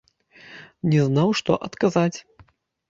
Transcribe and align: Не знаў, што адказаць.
Не 0.93 1.01
знаў, 1.11 1.29
што 1.43 1.59
адказаць. 1.69 2.17